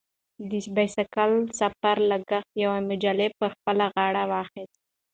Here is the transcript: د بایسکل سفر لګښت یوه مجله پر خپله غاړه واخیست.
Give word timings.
د 0.49 0.51
بایسکل 0.75 1.31
سفر 1.59 1.95
لګښت 2.11 2.49
یوه 2.63 2.79
مجله 2.89 3.27
پر 3.39 3.49
خپله 3.55 3.85
غاړه 3.95 4.23
واخیست. 4.31 4.79